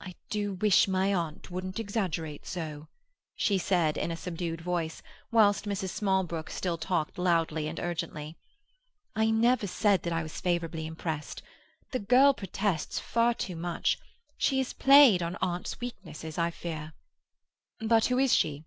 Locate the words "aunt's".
15.42-15.78